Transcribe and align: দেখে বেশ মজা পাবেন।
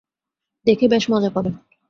দেখে 0.65 0.85
বেশ 0.87 1.03
মজা 1.09 1.29
পাবেন। 1.29 1.53